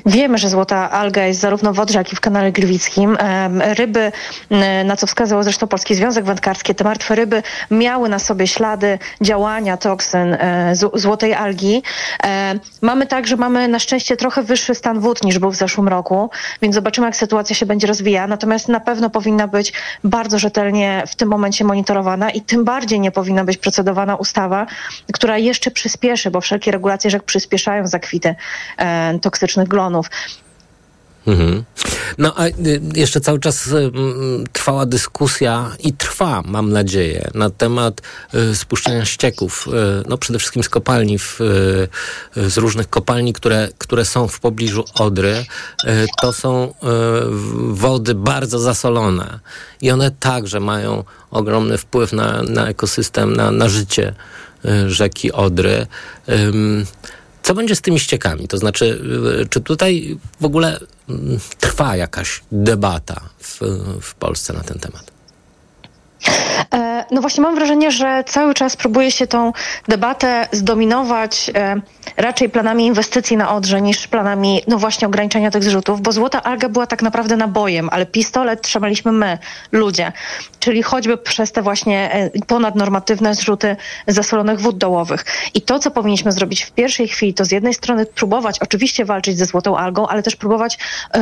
[0.07, 3.17] Wiemy, że złota alga jest zarówno w Odrze, jak i w kanale Gliwickim.
[3.61, 4.13] Ryby,
[4.85, 9.77] na co wskazywał zresztą Polski Związek Wędkarski, te martwe ryby miały na sobie ślady działania
[9.77, 11.83] toksyn e, złotej algi.
[12.25, 16.31] E, mamy także, mamy na szczęście trochę wyższy stan wód niż był w zeszłym roku,
[16.63, 18.27] więc zobaczymy, jak sytuacja się będzie rozwijała.
[18.27, 19.73] Natomiast na pewno powinna być
[20.05, 24.67] bardzo rzetelnie w tym momencie monitorowana i tym bardziej nie powinna być procedowana ustawa,
[25.13, 28.35] która jeszcze przyspieszy, bo wszelkie regulacje rzek przyspieszają zakwity
[28.79, 30.07] e, toksycznych glonów.
[31.29, 31.65] Mhm.
[32.19, 32.53] No a y,
[32.95, 33.91] jeszcze cały czas y,
[34.53, 38.01] trwała dyskusja i trwa, mam nadzieję, na temat
[38.35, 39.69] y, spuszczenia ścieków.
[40.09, 41.39] No przede wszystkim z kopalni, w,
[42.37, 45.45] z różnych kopalni, które, które są w pobliżu Odry.
[46.21, 46.75] To są
[47.69, 49.39] wody bardzo zasolone
[49.83, 54.15] i one także mają ogromny wpływ na, na ekosystem, na, na życie
[54.87, 55.87] rzeki Odry.
[57.49, 58.49] Co będzie z tymi ściekami?
[58.49, 59.01] To znaczy,
[59.43, 63.61] y, czy tutaj w ogóle mm, trwa jakaś debata w,
[64.01, 65.18] w Polsce na ten temat?
[66.75, 69.53] E, no właśnie mam wrażenie, że cały czas próbuje się tą
[69.89, 71.81] debatę zdominować e,
[72.17, 76.69] raczej planami inwestycji na Odrze niż planami, no właśnie, ograniczenia tych zrzutów, bo złota alga
[76.69, 79.39] była tak naprawdę nabojem, ale pistolet trzymaliśmy my,
[79.73, 80.13] ludzie,
[80.61, 83.77] czyli choćby przez te właśnie e, ponadnormatywne zrzuty
[84.07, 85.25] zasolonych wód dołowych.
[85.55, 89.39] I to, co powinniśmy zrobić w pierwszej chwili, to z jednej strony próbować oczywiście walczyć
[89.39, 90.79] ze złotą algą, ale też próbować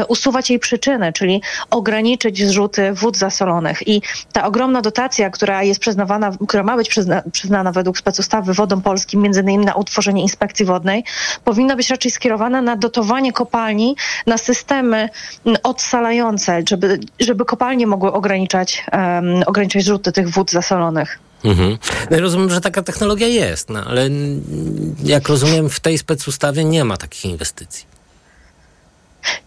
[0.08, 3.88] usuwać jej przyczyny, czyli ograniczyć zrzuty wód zasolonych.
[3.88, 8.82] I ta ogromna dotacja, która jest przyznawana, która ma być przyzna, przyznana według specustawy wodom
[8.82, 11.04] polskim, między innymi na utworzenie inspekcji wodnej,
[11.44, 13.96] powinna być raczej skierowana na dotowanie kopalni,
[14.26, 15.08] na systemy
[15.62, 21.18] odsalające, żeby, żeby kopalnie mogły ograniczać, um, ograniczać zrzuty tych wód zasolonych.
[21.44, 21.78] Mhm.
[22.10, 24.10] No rozumiem, że taka technologia jest, no, ale
[25.04, 27.95] jak rozumiem, w tej specustawie nie ma takich inwestycji.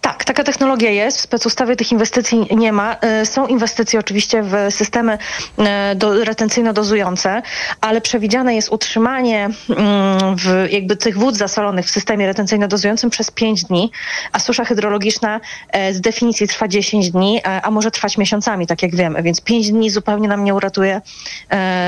[0.02, 1.18] Tak, taka technologia jest.
[1.18, 2.96] W specustawie tych inwestycji nie ma.
[3.02, 5.18] E, są inwestycje oczywiście w systemy
[5.58, 7.42] e, do, retencyjno-dozujące,
[7.82, 13.64] ale przewidziane jest utrzymanie mm, w, jakby tych wód zasolonych w systemie retencyjno-dozującym przez 5
[13.64, 13.92] dni,
[14.32, 15.40] a susza hydrologiczna
[15.72, 19.72] e, z definicji trwa 10 dni, a może trwać miesiącami, tak jak wiemy, więc 5
[19.72, 21.02] dni zupełnie nam nie uratuje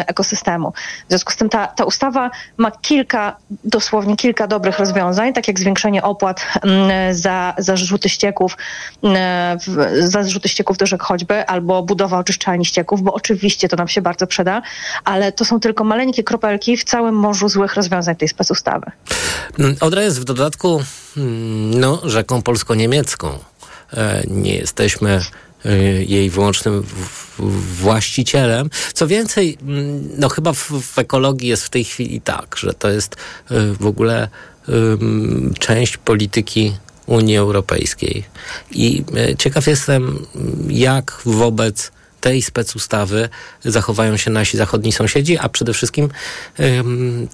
[0.08, 0.72] ekosystemu.
[1.06, 5.60] W związku z tym ta, ta ustawa ma kilka, dosłownie kilka dobrych rozwiązań, tak jak
[5.60, 8.58] zwiększenie opłat mm, za, za zrzuty ścieków,
[9.04, 9.58] e,
[10.02, 14.02] za zrzuty ścieków do rzek choćby, albo budowa oczyszczalni ścieków, bo oczywiście to nam się
[14.02, 14.62] bardzo przyda,
[15.04, 18.92] ale to są tylko maleńkie kropelki w całym morzu złych rozwiązań tej specustawy.
[19.60, 20.84] Mm, Odra jest w dodatku
[21.18, 23.40] mm, no, rzeką polsko-niemiecką.
[23.94, 25.22] E, nie jesteśmy
[25.66, 26.84] e, jej wyłącznym
[27.82, 28.70] właścicielem.
[28.94, 32.90] Co więcej, mm, no chyba w, w, ekologii jest w tej chwili tak, że to
[32.90, 33.16] jest
[33.80, 34.28] w ogóle
[35.60, 36.74] część polityki
[37.12, 38.24] Unii Europejskiej.
[38.72, 40.26] I e, ciekaw jestem,
[40.70, 43.30] jak wobec tej specustawy
[43.66, 46.10] zachowają się nasi zachodni sąsiedzi, a przede wszystkim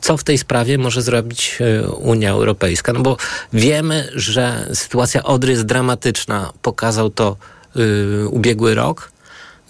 [0.02, 2.94] co w tej sprawie może zrobić e, Unia Europejska.
[2.94, 3.18] No bo
[3.54, 6.54] wiemy, że sytuacja Odry jest dramatyczna.
[6.62, 7.38] Pokazał to
[7.76, 9.12] e, ubiegły rok.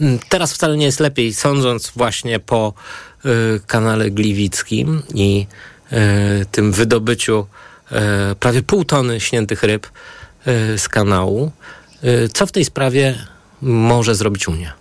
[0.01, 2.73] Mm, teraz wcale nie jest lepiej, sądząc właśnie po
[3.67, 5.47] kanale Gliwickim i
[6.51, 7.47] tym wydobyciu
[8.39, 9.88] prawie pół tony śniętych ryb
[10.45, 11.52] e, z kanału.
[12.04, 13.15] E, co w tej sprawie
[13.62, 14.73] może zrobić Unia?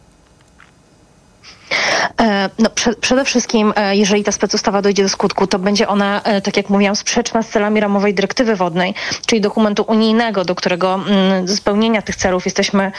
[2.20, 6.22] E, no, prze, przede wszystkim, e, jeżeli ta specustawa dojdzie do skutku, to będzie ona,
[6.22, 8.94] e, tak jak mówiłam, sprzeczna z celami ramowej dyrektywy wodnej,
[9.26, 12.92] czyli dokumentu unijnego, do którego mm, spełnienia tych celów jesteśmy,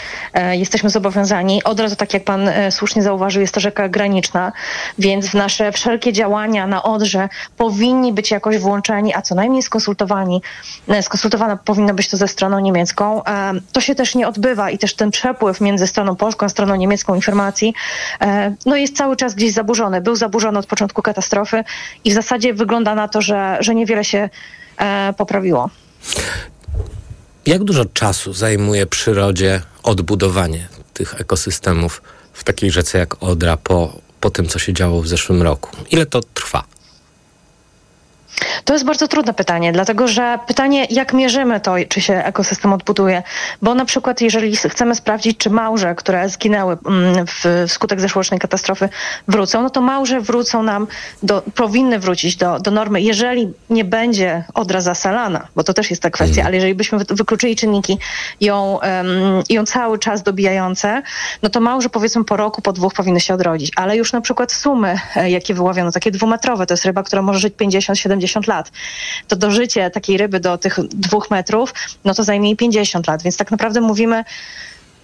[0.52, 1.64] jesteśmy zobowiązani.
[1.64, 4.52] Od razu, tak jak pan słusznie zauważył, jest to rzeka graniczna,
[5.00, 10.42] więc nasze wszelkie działania na Odrze powinni być jakoś włączeni, a co najmniej skonsultowani.
[11.02, 13.22] Skonsultowana powinna być to ze stroną niemiecką.
[13.72, 17.16] To się też nie odbywa i też ten przepływ między stroną polską a stroną niemiecką
[17.16, 17.74] informacji
[18.66, 20.02] no jest cały czas gdzieś zaburzony.
[20.02, 21.64] Był zaburzony od początku katastrofy
[22.04, 24.30] i w zasadzie wygląda na to, że, że niewiele się
[24.78, 25.70] e, poprawiło.
[27.46, 32.02] Jak dużo czasu zajmuje przyrodzie odbudowanie tych ekosystemów
[32.34, 35.70] w takiej rzece jak Odra po, po tym, co się działo w zeszłym roku?
[35.92, 36.64] Ile to trwa?
[38.66, 43.24] To jest bardzo trudne pytanie, dlatego że pytanie, jak mierzymy to, czy się ekosystem odbuduje.
[43.62, 48.90] Bo na przykład, jeżeli chcemy sprawdzić, czy małże, które zginęły mm, w, wskutek zeszłorocznej katastrofy,
[49.28, 50.88] wrócą, no to małże wrócą nam,
[51.24, 56.02] do, powinny wrócić do, do normy, jeżeli nie będzie odra zasalana, bo to też jest
[56.02, 57.98] ta kwestia, ale jeżeli byśmy wykluczyli czynniki
[58.42, 58.80] ją,
[59.50, 61.02] ją cały czas dobijające,
[61.44, 63.72] no to małże powiedzmy po roku, po dwóch powinny się odrodzić.
[63.76, 67.40] Ale już na przykład sumy, e, jakie wyłowiono, takie dwumetrowe, to jest ryba, która może
[67.40, 68.72] żyć 50-70 lat.
[69.28, 71.74] To dożycie takiej ryby do tych dwóch metrów,
[72.06, 73.24] no to zajmie jej 50 lat.
[73.24, 74.24] Więc tak naprawdę mówimy,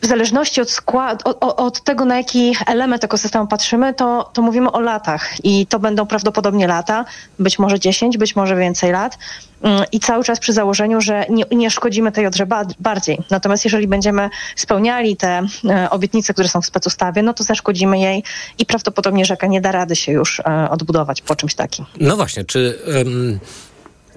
[0.03, 4.71] w zależności od, skład, od, od, tego, na jaki element ekosystemu patrzymy, to, to mówimy
[4.71, 5.29] o latach.
[5.43, 7.05] I to będą prawdopodobnie lata,
[7.39, 9.17] być może 10, być może więcej lat.
[9.61, 12.47] Mm, I cały czas przy założeniu, że nie, nie szkodzimy tej odrze
[12.79, 13.19] bardziej.
[13.29, 18.23] Natomiast jeżeli będziemy spełniali te e, obietnice, które są w specustawie, no to zaszkodzimy jej
[18.59, 21.85] i prawdopodobnie rzeka nie da rady się już e, odbudować po czymś takim.
[21.99, 23.39] No właśnie, czy um,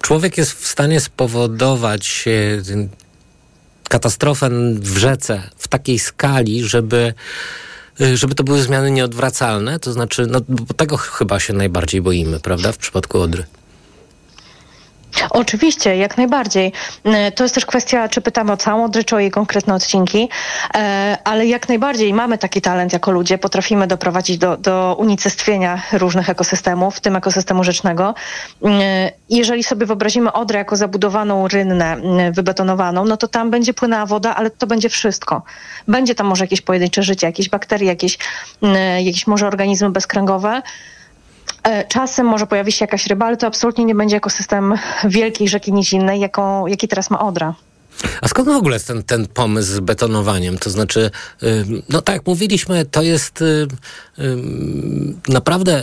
[0.03, 2.25] człowiek jest w stanie spowodować
[3.88, 7.14] katastrofę w rzece w takiej skali, żeby
[8.01, 12.40] y, żeby to były zmiany nieodwracalne, to znaczy, no bo tego chyba się najbardziej boimy,
[12.40, 13.44] prawda, w przypadku Odry.
[15.31, 16.72] Oczywiście, jak najbardziej.
[17.05, 20.29] E, to jest też kwestia, czy pytamy o całą Odrę, czy o jej konkretne odcinki,
[20.74, 26.31] e, ale jak najbardziej mamy taki talent jako ludzie, potrafimy doprowadzić do, do unicestwienia różnych
[26.31, 28.14] ekosystemów, w tym ekosystemu rzecznego.
[28.64, 31.96] E, jeżeli sobie wyobrazimy Odrę jako zabudowaną rynnę,
[32.33, 35.42] wybetonowaną, no to tam będzie płynęła woda, ale to będzie wszystko.
[35.88, 38.18] Będzie tam może jakieś pojedyncze życie, jakieś bakterie, jakieś,
[39.05, 40.62] jakieś może organizmy bezkręgowe,
[41.88, 44.74] czasem może pojawi się jakaś ryba, ale to absolutnie nie będzie ekosystem
[45.05, 47.55] wielkiej rzeki nizinnej, jaką, jaki teraz ma Odra.
[48.20, 50.59] A skąd w ogóle jest ten, ten pomysł z betonowaniem?
[50.59, 51.11] To znaczy,
[51.88, 53.44] no tak jak mówiliśmy, to jest
[55.29, 55.83] naprawdę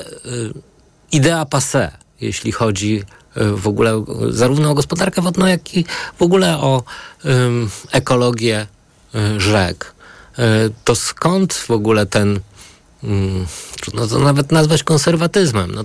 [1.11, 1.91] idea passe,
[2.21, 3.03] jeśli chodzi
[3.35, 5.85] w ogóle zarówno o gospodarkę wodną, jak i
[6.19, 6.83] w ogóle o
[7.91, 8.67] ekologię
[9.37, 9.93] rzek.
[10.83, 12.39] To skąd w ogóle ten
[13.81, 15.71] Trudno to nawet nazwać konserwatyzmem.
[15.75, 15.83] No,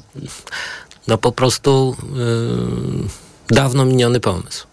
[1.06, 3.08] no po prostu yy,
[3.48, 4.66] dawno miniony pomysł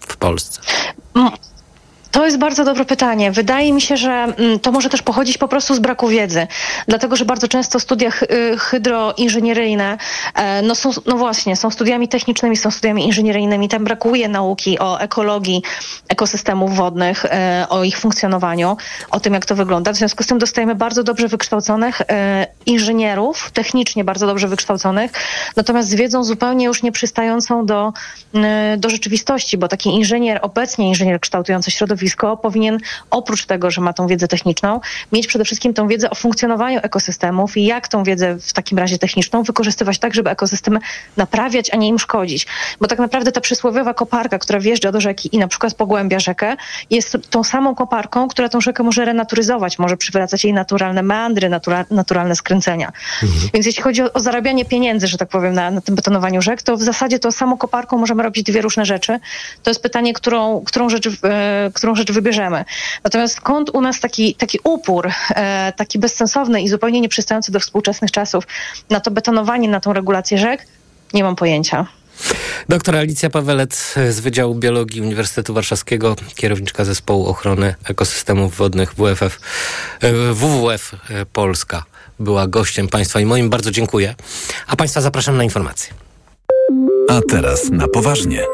[0.00, 0.60] w Polsce.
[2.10, 3.32] To jest bardzo dobre pytanie.
[3.32, 6.46] Wydaje mi się, że mm, to może też pochodzić po prostu z braku wiedzy.
[6.88, 8.10] Dlatego, że bardzo często studia
[8.58, 9.98] hydroinżynieryjne,
[10.34, 13.68] e, no, są, no właśnie, są studiami technicznymi, są studiami inżynieryjnymi.
[13.68, 15.62] Tam brakuje nauki o ekologii
[16.08, 18.76] ekosystemów wodnych, e, o ich funkcjonowaniu,
[19.10, 19.92] o tym, jak to wygląda.
[19.92, 25.12] W związku z tym dostajemy bardzo dobrze wykształconych e, inżynierów, technicznie bardzo dobrze wykształconych,
[25.56, 27.92] natomiast z wiedzą zupełnie już nie przystającą do,
[28.78, 32.78] do rzeczywistości, bo taki inżynier, obecnie inżynier kształtujący środowisko, środowisko powinien
[33.10, 34.80] oprócz tego, że ma tą wiedzę techniczną,
[35.12, 38.98] mieć przede wszystkim tą wiedzę o funkcjonowaniu ekosystemów i jak tą wiedzę w takim razie
[38.98, 40.80] techniczną wykorzystywać tak, żeby ekosystemy
[41.16, 42.46] naprawiać, a nie im szkodzić.
[42.80, 46.56] Bo tak naprawdę ta przysłowiowa koparka, która wjeżdża do rzeki i na przykład pogłębia rzekę,
[46.90, 51.84] jest tą samą koparką, która tą rzekę może renaturyzować, może przywracać jej naturalne meandry, natura,
[51.90, 52.92] naturalne skręcenia.
[53.22, 53.50] Mhm.
[53.54, 56.62] Więc jeśli chodzi o, o, zarabianie pieniędzy, że tak powiem, na, na tym betonowaniu rzek,
[56.62, 59.20] to w zasadzie to samą koparką możemy robić dwie różne rzeczy.
[59.62, 62.64] To jest pytanie, którą, którą rzecz, e, którą rzecz wybierzemy.
[63.04, 68.10] Natomiast skąd u nas taki, taki upór, e, taki bezsensowny i zupełnie nieprzystający do współczesnych
[68.10, 68.44] czasów
[68.90, 70.66] na to betonowanie, na tą regulację rzek,
[71.14, 71.86] nie mam pojęcia.
[72.68, 79.40] Doktor Alicja Pawelec z Wydziału Biologii Uniwersytetu Warszawskiego, kierowniczka Zespołu Ochrony Ekosystemów Wodnych WFF,
[80.00, 81.84] e, WWF e, Polska
[82.18, 83.50] była gościem Państwa i moim.
[83.50, 84.14] Bardzo dziękuję.
[84.66, 85.94] A Państwa zapraszam na informacje.
[87.08, 88.44] A teraz na poważnie.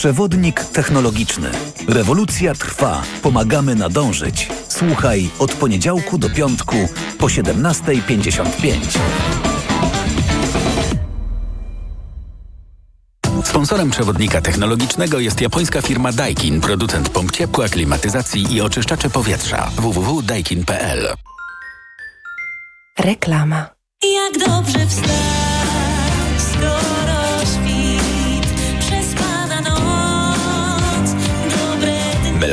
[0.00, 1.50] Przewodnik technologiczny.
[1.88, 3.02] Rewolucja trwa.
[3.22, 4.48] Pomagamy nadążyć.
[4.68, 6.76] Słuchaj od poniedziałku do piątku
[7.18, 8.98] po 17.55.
[13.44, 19.70] Sponsorem przewodnika technologicznego jest japońska firma Daikin, producent pomp ciepła, klimatyzacji i oczyszczacze powietrza.
[19.76, 21.08] www.daikin.pl
[22.98, 23.66] Reklama.
[24.02, 25.40] Jak dobrze wstać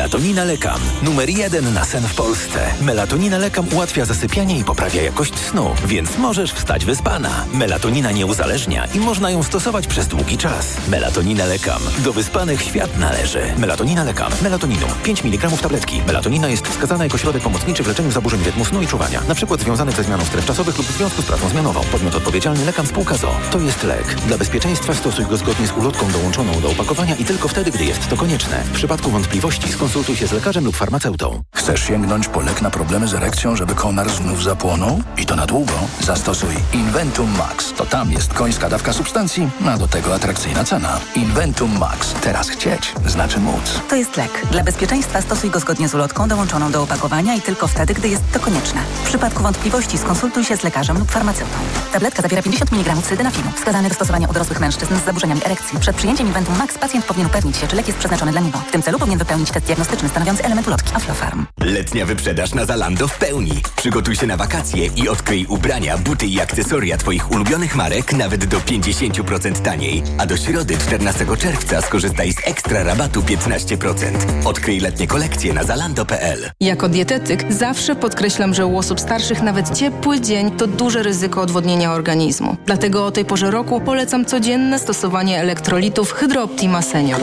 [0.08, 0.80] Melatonina Lekam.
[1.04, 2.60] Numer jeden na sen w Polsce.
[2.82, 7.46] Melatonina Lekam ułatwia zasypianie i poprawia jakość snu, więc możesz wstać wyspana.
[7.54, 10.78] Melatonina nie uzależnia i można ją stosować przez długi czas.
[10.88, 11.82] Melatonina Lekam.
[11.98, 13.42] Do wyspanych świat należy.
[13.58, 14.32] Melatonina Lekam.
[14.42, 14.88] Melatoninu.
[15.04, 16.02] 5 mg tabletki.
[16.08, 19.22] Melatonina jest wskazana jako środek pomocniczy w leczeniu zaburzeń rytmu snu i czuwania.
[19.28, 21.82] Na przykład związanych ze zmianą stref czasowych lub w związku z pracą zmianową.
[21.92, 23.36] Podmiot odpowiedzialny Lekam spółka ZO.
[23.52, 24.16] To jest lek.
[24.28, 28.10] Dla bezpieczeństwa stosuj go zgodnie z ulotką dołączoną do opakowania i tylko wtedy, gdy jest
[28.10, 28.64] to konieczne.
[28.64, 31.42] W przypadku wątpliwości skonsultuj Skonsultuj się z lekarzem lub farmaceutą.
[31.56, 35.02] Chcesz sięgnąć po lek na problemy z erekcją, żeby konar znów zapłonął?
[35.18, 35.74] I to na długo?
[36.02, 37.74] Zastosuj Inventum Max.
[37.74, 41.00] To tam jest końska dawka substancji, a do tego atrakcyjna cena.
[41.16, 42.14] Inventum Max.
[42.14, 43.82] Teraz chcieć znaczy móc.
[43.90, 44.48] To jest lek.
[44.52, 48.24] Dla bezpieczeństwa stosuj go zgodnie z ulotką dołączoną do opakowania i tylko wtedy, gdy jest
[48.34, 48.82] to konieczne.
[49.04, 51.58] W przypadku wątpliwości skonsultuj się z lekarzem lub farmaceutą.
[51.94, 55.80] Tabletka zawiera 50 mg sildenafilu, wskazany do stosowania u dorosłych mężczyzn z zaburzeniami erekcji.
[55.80, 58.60] Przed przyjęciem Inventum Max pacjent powinien upewnić się, czy lek jest przeznaczony dla niego.
[58.68, 61.46] W tym celu powinien wypełnić test diagnostyczny stanowiący element ulotki Aflofarm.
[61.60, 63.62] Letnia wyprzedaż na Zalando w pełni.
[63.76, 68.58] Przygotuj się na wakacje i odkryj ubrania, buty i akcesoria Twoich ulubionych marek nawet do
[68.58, 70.04] 50% taniej.
[70.18, 74.12] A do środy 14 czerwca skorzystaj z ekstra rabatu 15%.
[74.46, 76.50] Odkryj letnie kolekcje na zalando.pl.
[76.60, 81.94] Jako dietetyk zawsze podkreślam, że u osób starszych nawet ciepły dzień to duże ryzyko odwodnienia
[81.94, 82.58] organizmu.
[82.66, 87.22] Dlatego o tej porze roku polecam codzienne stosowanie elektrolitów Hydrooptima Senior.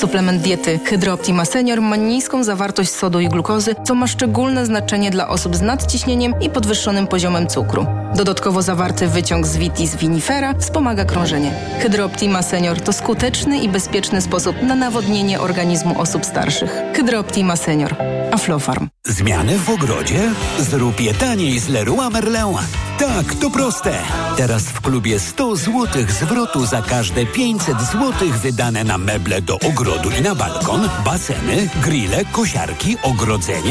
[0.00, 5.28] Suplement diety Hydrooptima Senior ma niską zawartość sodu i glukozy, co ma szczególne znaczenie dla
[5.28, 7.86] osób z nadciśnieniem i podwyższonym poziomem cukru.
[8.16, 11.52] Dodatkowo zawarty wyciąg z vitis vinifera wspomaga krążenie.
[11.80, 16.82] Hydrooptima Senior to skuteczny i bezpieczny sposób na nawodnienie organizmu osób starszych.
[16.94, 17.96] Hydrooptima Senior.
[18.32, 18.88] Aflofarm.
[19.06, 20.20] Zmiany w ogrodzie?
[20.58, 22.56] Zrób je taniej z Leroy Merlin.
[22.98, 23.98] Tak, to proste.
[24.36, 30.10] Teraz w klubie 100 zł zwrotu za każde 500 zł wydane na meble do ogrodu
[30.18, 33.62] i na balkon, baseny, grille, kosiarki, ogrodzenia